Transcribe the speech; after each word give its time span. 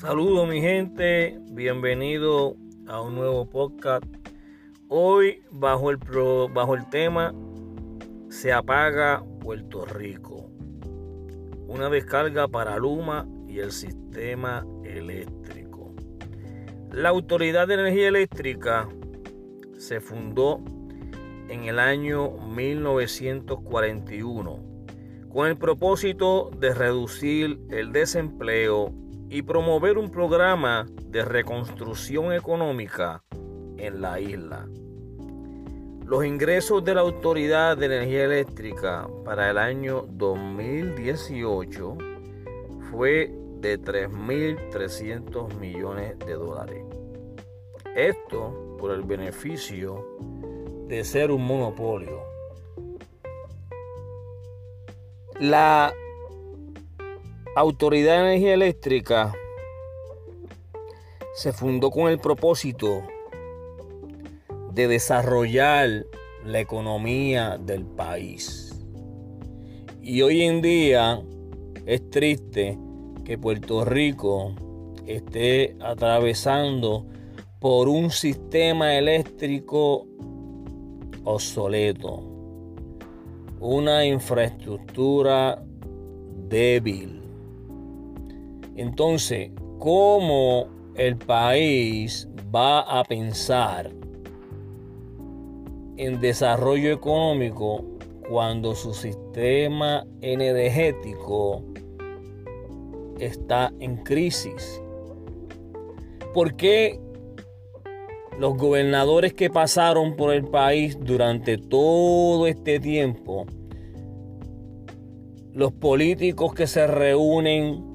Saludos 0.00 0.48
mi 0.48 0.60
gente, 0.60 1.40
bienvenido 1.50 2.54
a 2.86 3.00
un 3.00 3.16
nuevo 3.16 3.50
podcast. 3.50 4.04
Hoy 4.86 5.42
bajo 5.50 5.90
el, 5.90 5.98
bajo 6.54 6.76
el 6.76 6.88
tema 6.88 7.34
Se 8.28 8.52
apaga 8.52 9.24
Puerto 9.40 9.84
Rico. 9.86 10.52
Una 11.66 11.90
descarga 11.90 12.46
para 12.46 12.76
Luma 12.76 13.26
y 13.48 13.58
el 13.58 13.72
sistema 13.72 14.64
eléctrico. 14.84 15.92
La 16.92 17.08
Autoridad 17.08 17.66
de 17.66 17.74
Energía 17.74 18.06
Eléctrica 18.06 18.88
se 19.78 20.00
fundó 20.00 20.60
en 21.48 21.64
el 21.64 21.80
año 21.80 22.30
1941 22.46 24.60
con 25.28 25.48
el 25.48 25.56
propósito 25.56 26.52
de 26.56 26.72
reducir 26.72 27.58
el 27.70 27.90
desempleo 27.90 28.94
y 29.30 29.42
promover 29.42 29.98
un 29.98 30.10
programa 30.10 30.86
de 31.04 31.24
reconstrucción 31.24 32.32
económica 32.32 33.22
en 33.76 34.00
la 34.00 34.20
isla. 34.20 34.66
Los 36.04 36.24
ingresos 36.24 36.82
de 36.84 36.94
la 36.94 37.02
Autoridad 37.02 37.76
de 37.76 37.86
Energía 37.86 38.24
Eléctrica 38.24 39.06
para 39.24 39.50
el 39.50 39.58
año 39.58 40.06
2018 40.08 41.98
fue 42.90 43.30
de 43.60 43.78
3.300 43.78 45.54
millones 45.56 46.18
de 46.20 46.32
dólares. 46.32 46.84
Esto 47.94 48.76
por 48.78 48.92
el 48.92 49.02
beneficio 49.02 50.06
de 50.86 51.04
ser 51.04 51.30
un 51.30 51.44
monopolio. 51.44 52.22
La 55.40 55.92
Autoridad 57.60 58.18
de 58.18 58.20
Energía 58.20 58.54
Eléctrica 58.54 59.34
se 61.34 61.52
fundó 61.52 61.90
con 61.90 62.08
el 62.08 62.20
propósito 62.20 63.02
de 64.72 64.86
desarrollar 64.86 66.06
la 66.44 66.60
economía 66.60 67.58
del 67.58 67.84
país. 67.84 68.80
Y 70.00 70.22
hoy 70.22 70.42
en 70.42 70.62
día 70.62 71.20
es 71.84 72.08
triste 72.10 72.78
que 73.24 73.38
Puerto 73.38 73.84
Rico 73.84 74.54
esté 75.04 75.74
atravesando 75.80 77.06
por 77.58 77.88
un 77.88 78.12
sistema 78.12 78.94
eléctrico 78.94 80.06
obsoleto, 81.24 82.22
una 83.58 84.06
infraestructura 84.06 85.60
débil 86.48 87.18
entonces, 88.80 89.50
¿cómo 89.78 90.68
el 90.94 91.16
país 91.16 92.28
va 92.54 92.80
a 92.80 93.04
pensar 93.04 93.90
en 95.96 96.20
desarrollo 96.20 96.92
económico 96.92 97.84
cuando 98.28 98.74
su 98.74 98.94
sistema 98.94 100.06
energético 100.20 101.62
está 103.18 103.72
en 103.80 103.96
crisis? 103.98 104.80
¿Por 106.32 106.54
qué 106.54 107.00
los 108.38 108.56
gobernadores 108.56 109.34
que 109.34 109.50
pasaron 109.50 110.14
por 110.14 110.32
el 110.32 110.44
país 110.44 110.96
durante 111.00 111.58
todo 111.58 112.46
este 112.46 112.78
tiempo, 112.78 113.46
los 115.52 115.72
políticos 115.72 116.54
que 116.54 116.68
se 116.68 116.86
reúnen 116.86 117.87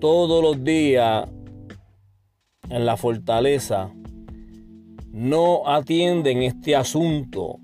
todos 0.00 0.42
los 0.42 0.64
días 0.64 1.28
en 2.68 2.86
la 2.86 2.96
fortaleza 2.96 3.92
no 5.12 5.62
atienden 5.66 6.42
este 6.42 6.74
asunto 6.74 7.58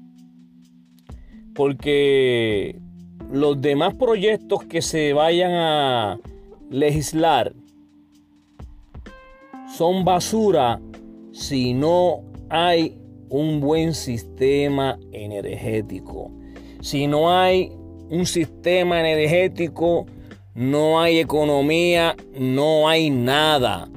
porque 1.55 2.79
los 3.33 3.61
demás 3.61 3.95
proyectos 3.95 4.65
que 4.65 4.83
se 4.83 5.13
vayan 5.13 5.53
a 5.53 6.21
legislar 6.71 7.55
son 9.77 10.05
basura 10.05 10.81
si 11.33 11.73
no 11.75 12.23
hay 12.51 12.99
un 13.29 13.61
buen 13.61 13.95
sistema 13.95 14.99
energético. 15.13 16.31
Si 16.81 17.07
no 17.07 17.31
hay 17.31 17.73
un 18.11 18.27
sistema 18.27 19.01
energético 19.01 20.07
no 20.57 20.99
hay 20.99 21.19
economía, 21.19 22.17
no 22.35 22.89
hay 22.89 23.11
nada. 23.11 23.91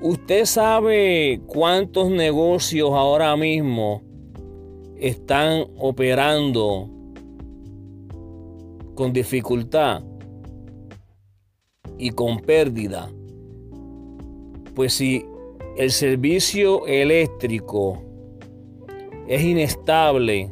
Usted 0.00 0.46
sabe 0.46 1.42
cuántos 1.46 2.10
negocios 2.10 2.90
ahora 2.92 3.36
mismo 3.36 4.02
están 4.98 5.66
operando 5.76 6.88
con 8.94 9.12
dificultad 9.12 10.02
y 11.98 12.10
con 12.10 12.38
pérdida. 12.38 13.10
Pues 14.74 14.94
si 14.94 15.22
el 15.76 15.90
servicio 15.90 16.86
eléctrico 16.86 18.02
es 19.28 19.42
inestable, 19.42 20.50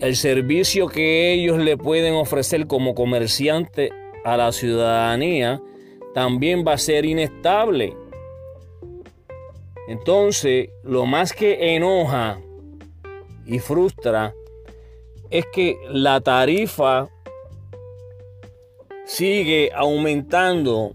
el 0.00 0.16
servicio 0.16 0.88
que 0.88 1.32
ellos 1.32 1.58
le 1.58 1.76
pueden 1.76 2.14
ofrecer 2.14 2.66
como 2.66 2.94
comerciante 2.94 3.90
a 4.24 4.36
la 4.36 4.52
ciudadanía 4.52 5.60
también 6.14 6.64
va 6.66 6.74
a 6.74 6.78
ser 6.78 7.04
inestable. 7.04 7.96
Entonces, 9.88 10.68
lo 10.84 11.06
más 11.06 11.32
que 11.32 11.74
enoja 11.74 12.38
y 13.46 13.58
frustra 13.58 14.34
es 15.30 15.46
que 15.52 15.78
la 15.90 16.20
tarifa 16.20 17.08
sigue 19.04 19.70
aumentando 19.74 20.92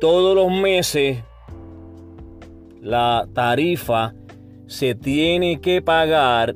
todos 0.00 0.34
los 0.34 0.50
meses. 0.50 1.18
La 2.80 3.28
tarifa 3.32 4.14
se 4.66 4.94
tiene 4.94 5.60
que 5.60 5.82
pagar 5.82 6.54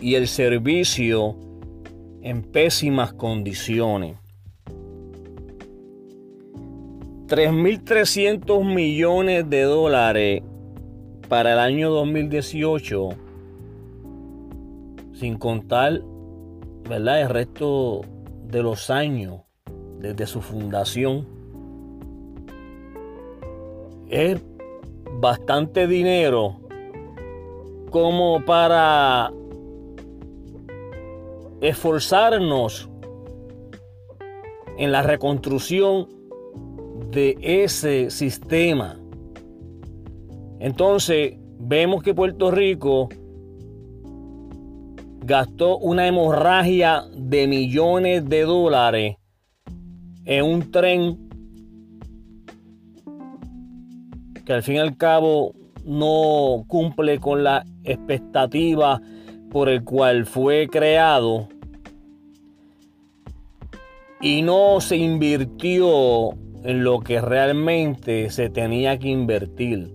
y 0.00 0.14
el 0.14 0.28
servicio 0.28 1.36
en 2.22 2.42
pésimas 2.42 3.12
condiciones. 3.12 4.16
3.300 7.26 8.64
millones 8.64 9.50
de 9.50 9.62
dólares 9.62 10.42
para 11.28 11.52
el 11.52 11.58
año 11.58 11.90
2018, 11.90 13.10
sin 15.12 15.36
contar 15.36 16.00
¿verdad? 16.88 17.20
el 17.20 17.28
resto 17.28 18.00
de 18.46 18.62
los 18.62 18.88
años 18.88 19.42
desde 19.98 20.26
su 20.26 20.40
fundación. 20.40 21.26
Es 24.08 24.40
bastante 25.20 25.86
dinero 25.86 26.56
como 27.90 28.42
para 28.44 29.32
esforzarnos 31.60 32.88
en 34.78 34.92
la 34.92 35.02
reconstrucción 35.02 36.08
de 37.10 37.36
ese 37.40 38.10
sistema. 38.10 38.98
Entonces, 40.60 41.36
vemos 41.58 42.02
que 42.02 42.14
Puerto 42.14 42.50
Rico 42.50 43.08
gastó 45.24 45.78
una 45.78 46.06
hemorragia 46.06 47.04
de 47.14 47.46
millones 47.46 48.28
de 48.28 48.42
dólares 48.42 49.16
en 50.24 50.44
un 50.44 50.70
tren 50.70 51.28
que 54.44 54.52
al 54.52 54.62
fin 54.62 54.76
y 54.76 54.78
al 54.78 54.96
cabo 54.96 55.54
no 55.84 56.64
cumple 56.66 57.18
con 57.18 57.44
la 57.44 57.64
expectativa 57.84 59.00
por 59.50 59.68
el 59.68 59.84
cual 59.84 60.24
fue 60.24 60.68
creado 60.68 61.48
y 64.20 64.42
no 64.42 64.80
se 64.80 64.96
invirtió 64.96 66.30
en 66.64 66.84
lo 66.84 67.00
que 67.00 67.20
realmente 67.20 68.30
se 68.30 68.50
tenía 68.50 68.98
que 68.98 69.08
invertir. 69.08 69.92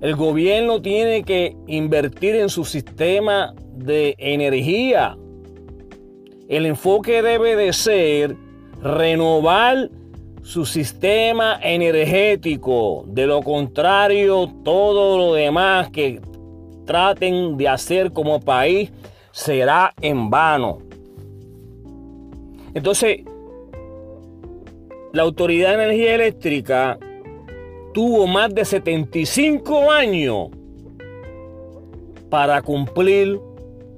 El 0.00 0.16
gobierno 0.16 0.82
tiene 0.82 1.22
que 1.22 1.56
invertir 1.66 2.36
en 2.36 2.50
su 2.50 2.64
sistema 2.64 3.54
de 3.74 4.14
energía. 4.18 5.16
El 6.48 6.66
enfoque 6.66 7.22
debe 7.22 7.56
de 7.56 7.72
ser 7.72 8.36
renovar 8.82 9.90
su 10.42 10.66
sistema 10.66 11.58
energético. 11.62 13.04
De 13.06 13.26
lo 13.26 13.42
contrario, 13.42 14.52
todo 14.62 15.16
lo 15.16 15.34
demás 15.34 15.88
que 15.88 16.20
traten 16.84 17.56
de 17.56 17.68
hacer 17.68 18.12
como 18.12 18.40
país 18.40 18.92
será 19.32 19.94
en 20.02 20.28
vano. 20.28 20.78
Entonces, 22.74 23.20
la 25.12 25.22
Autoridad 25.22 25.76
de 25.76 25.84
Energía 25.84 26.14
Eléctrica 26.16 26.98
tuvo 27.92 28.26
más 28.26 28.52
de 28.52 28.64
75 28.64 29.92
años 29.92 30.48
para 32.28 32.60
cumplir 32.62 33.40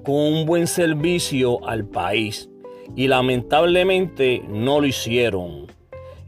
con 0.04 0.14
un 0.14 0.44
buen 0.44 0.66
servicio 0.66 1.66
al 1.66 1.86
país 1.86 2.50
y 2.94 3.08
lamentablemente 3.08 4.42
no 4.46 4.80
lo 4.80 4.86
hicieron. 4.86 5.66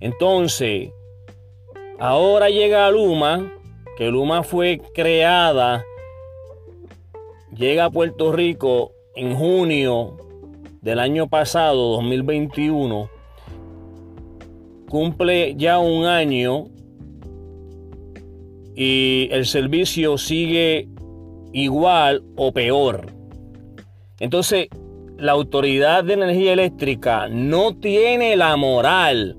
Entonces, 0.01 0.91
ahora 1.99 2.49
llega 2.49 2.91
Luma, 2.91 3.53
que 3.99 4.07
Luma 4.07 4.43
fue 4.43 4.81
creada, 4.95 5.85
llega 7.55 7.85
a 7.85 7.91
Puerto 7.91 8.33
Rico 8.33 8.93
en 9.15 9.37
junio 9.37 10.28
del 10.89 11.01
año 11.01 11.29
pasado, 11.29 11.97
2021, 11.97 13.11
cumple 14.89 15.55
ya 15.55 15.79
un 15.79 16.07
año 16.07 16.69
y 18.75 19.29
el 19.31 19.45
servicio 19.45 20.17
sigue 20.17 20.89
igual 21.53 22.23
o 22.37 22.53
peor. 22.53 23.13
Entonces, 24.19 24.69
la 25.19 25.33
Autoridad 25.33 26.05
de 26.05 26.15
Energía 26.15 26.55
Eléctrica 26.55 27.29
no 27.29 27.77
tiene 27.77 28.35
la 28.35 28.57
moral 28.57 29.37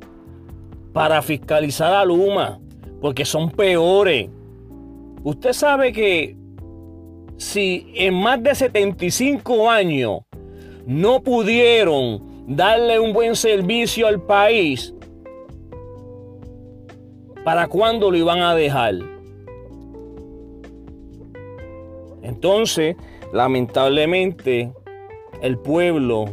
para 0.94 1.24
fiscalizar 1.24 1.96
a 1.96 2.06
Luma, 2.06 2.60
porque 3.02 3.26
son 3.26 3.50
peores. 3.50 4.30
Usted 5.24 5.54
sabe 5.54 5.94
que 5.94 6.38
si 7.38 7.92
en 7.96 8.14
más 8.14 8.44
de 8.44 8.54
75 8.54 9.68
años 9.68 10.20
no 10.90 11.22
pudieron 11.22 12.20
darle 12.48 13.00
un 13.00 13.14
buen 13.14 13.36
servicio 13.36 14.08
al 14.08 14.24
país, 14.24 14.92
¿para 17.46 17.68
cuándo 17.68 18.10
lo 18.10 18.18
iban 18.18 18.40
a 18.42 18.56
dejar? 18.56 18.96
Entonces, 22.24 22.96
lamentablemente, 23.32 24.74
el 25.44 25.60
pueblo 25.60 26.26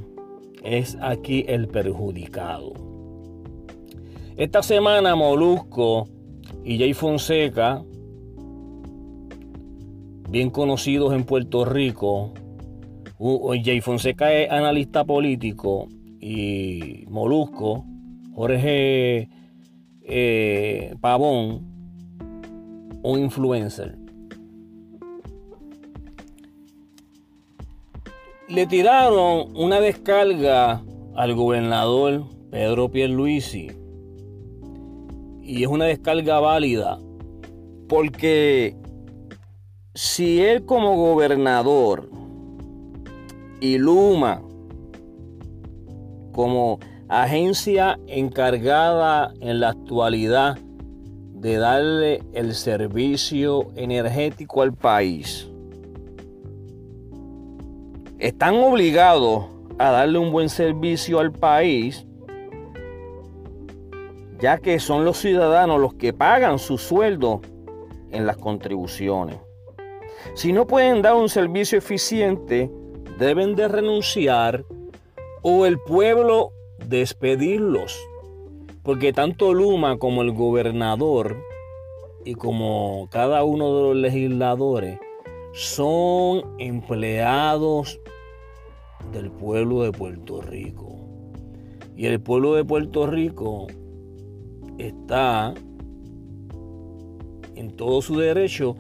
es 0.65 0.97
aquí 1.03 1.45
el 1.49 1.69
perjudicado. 1.69 2.73
Esta 4.39 4.63
semana 4.63 5.15
Molusco 5.15 6.09
y 6.65 6.79
Jay 6.79 6.95
Fonseca, 6.95 7.85
bien 10.31 10.49
conocidos 10.49 11.13
en 11.13 11.25
Puerto 11.25 11.67
Rico, 11.67 12.33
Jay 13.19 13.81
Fonseca 13.81 14.33
es 14.33 14.51
analista 14.51 15.05
político 15.05 15.89
y 16.21 17.05
Molusco, 17.09 17.85
Jorge 18.35 19.29
eh, 20.03 20.95
Pavón, 21.01 21.63
un 23.03 23.19
influencer. 23.19 23.97
Le 28.49 28.67
tiraron 28.67 29.57
una 29.57 29.81
descarga 29.81 30.83
al 31.17 31.35
gobernador 31.35 32.25
Pedro 32.51 32.91
Pierluisi. 32.91 33.71
Y 35.43 35.63
es 35.63 35.69
una 35.69 35.87
descarga 35.87 36.39
válida. 36.41 36.99
Porque 37.89 38.77
si 39.95 40.41
él 40.43 40.65
como 40.65 40.97
gobernador 40.97 42.11
y 43.61 43.79
Luma 43.79 44.43
como 46.33 46.79
agencia 47.09 47.99
encargada 48.07 49.33
en 49.41 49.61
la 49.61 49.71
actualidad 49.71 50.59
de 51.33 51.57
darle 51.57 52.23
el 52.33 52.55
servicio 52.55 53.69
energético 53.75 54.63
al 54.63 54.75
país, 54.75 55.51
están 58.19 58.57
obligados 58.57 59.47
a 59.79 59.91
darle 59.91 60.19
un 60.19 60.33
buen 60.33 60.49
servicio 60.49 61.19
al 61.21 61.33
país, 61.33 62.07
ya 64.41 64.59
que 64.59 64.79
son 64.79 65.05
los 65.05 65.19
ciudadanos 65.19 65.81
los 65.81 65.95
que 65.95 66.13
pagan 66.13 66.59
su 66.59 66.79
sueldo 66.79 67.41
en 68.11 68.27
las 68.27 68.37
contribuciones. 68.37 69.37
Si 70.35 70.53
no 70.53 70.67
pueden 70.67 71.03
dar 71.03 71.15
un 71.15 71.29
servicio 71.29 71.79
eficiente, 71.79 72.71
deben 73.19 73.57
de 73.57 73.69
renunciar 73.69 74.65
o 75.43 75.67
el 75.67 75.79
pueblo 75.79 76.53
despedirlos. 76.87 77.99
Porque 78.83 79.13
tanto 79.13 79.53
Luma 79.53 79.99
como 79.99 80.23
el 80.23 80.33
gobernador 80.33 81.37
y 82.25 82.35
como 82.35 83.09
cada 83.11 83.45
uno 83.45 83.77
de 83.77 83.83
los 83.83 83.97
legisladores 83.97 84.99
son 85.53 86.43
empleados 86.59 88.01
del 89.13 89.31
pueblo 89.31 89.83
de 89.83 89.93
Puerto 89.93 90.41
Rico. 90.41 90.97
Y 91.97 92.07
el 92.07 92.21
pueblo 92.21 92.55
de 92.55 92.65
Puerto 92.65 93.07
Rico 93.07 93.67
está 94.79 95.55
en 97.55 97.75
todo 97.75 98.03
su 98.03 98.19
derecho 98.19 98.77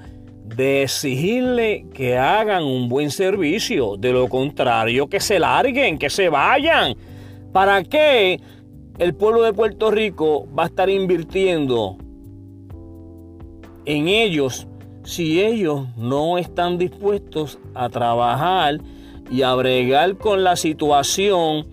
de 0.54 0.84
exigirle 0.84 1.87
que 1.93 2.16
hagan 2.16 2.64
un 2.64 2.88
buen 2.88 3.10
servicio. 3.10 3.96
De 3.96 4.12
lo 4.12 4.28
contrario, 4.28 5.08
que 5.08 5.20
se 5.20 5.38
larguen, 5.38 5.98
que 5.98 6.10
se 6.10 6.28
vayan. 6.28 6.94
¿Para 7.52 7.82
qué 7.82 8.40
el 8.98 9.14
pueblo 9.14 9.43
de 9.43 9.52
Puerto 9.52 9.90
Rico 9.90 10.46
va 10.56 10.64
a 10.64 10.66
estar 10.66 10.88
invirtiendo 10.88 11.96
en 13.84 14.08
ellos 14.08 14.66
si 15.04 15.40
ellos 15.40 15.87
no 15.96 16.38
están 16.38 16.78
dispuestos 16.78 17.58
a 17.75 17.88
trabajar 17.88 18.78
y 19.31 19.43
a 19.43 19.54
bregar 19.54 20.16
con 20.16 20.44
la 20.44 20.56
situación 20.56 21.66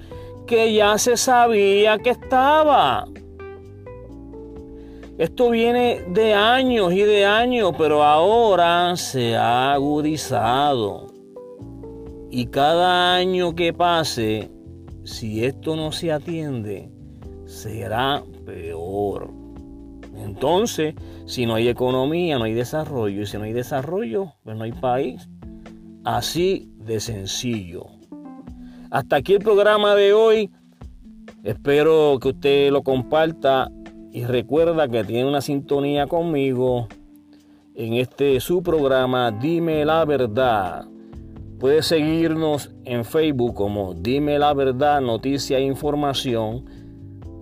que 0.46 0.74
ya 0.74 0.98
se 0.98 1.18
sabía 1.18 1.98
que 1.98 2.12
estaba? 2.12 3.08
Esto 5.18 5.52
viene 5.52 6.02
de 6.10 6.34
años 6.34 6.92
y 6.92 7.02
de 7.02 7.26
años, 7.26 7.74
pero 7.78 8.04
ahora 8.04 8.96
se 8.96 9.36
ha 9.36 9.74
agudizado. 9.74 11.06
Y 12.32 12.48
cada 12.48 13.14
año 13.14 13.54
que 13.54 13.74
pase, 13.74 14.50
si 15.04 15.46
esto 15.46 15.76
no 15.76 15.92
se 15.92 16.12
atiende, 16.12 16.90
será 17.46 18.24
peor. 18.44 19.30
Entonces, 20.16 20.96
si 21.28 21.46
no 21.46 21.54
hay 21.56 21.68
economía, 21.68 22.40
no 22.40 22.46
hay 22.46 22.54
desarrollo. 22.54 23.22
Y 23.22 23.28
si 23.28 23.38
no 23.38 23.44
hay 23.44 23.54
desarrollo, 23.54 24.34
pues 24.44 24.58
no 24.58 24.64
hay 24.64 24.72
país. 24.72 25.30
Así 26.04 26.72
de 26.78 27.00
sencillo. 27.00 27.86
Hasta 28.90 29.18
aquí 29.18 29.34
el 29.34 29.40
programa 29.40 29.94
de 29.94 30.14
hoy. 30.14 30.52
Espero 31.44 32.18
que 32.20 32.30
usted 32.30 32.72
lo 32.72 32.82
comparta 32.82 33.70
y 34.14 34.26
recuerda 34.26 34.88
que 34.88 35.04
tiene 35.04 35.28
una 35.28 35.42
sintonía 35.42 36.06
conmigo 36.06 36.88
en 37.74 37.94
este 37.94 38.40
su 38.40 38.62
programa 38.62 39.32
Dime 39.32 39.84
la 39.86 40.06
verdad. 40.06 40.86
Puedes 41.60 41.88
seguirnos 41.88 42.70
en 42.86 43.06
Facebook 43.06 43.56
como 43.56 43.96
Dime 43.96 44.38
la 44.38 44.54
verdad, 44.54 45.02
noticia 45.02 45.58
e 45.58 45.64
información. 45.64 46.64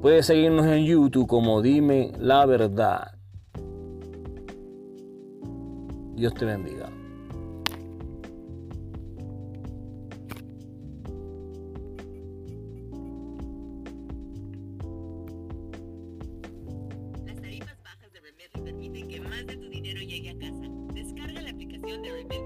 Puedes 0.01 0.27
seguirnos 0.27 0.65
en 0.65 0.85
YouTube 0.85 1.27
como 1.27 1.61
Dime 1.61 2.13
la 2.17 2.45
verdad. 2.45 3.15
Dios 6.15 6.33
te 6.35 6.45
bendiga. 6.45 6.80
ordinary 22.03 22.40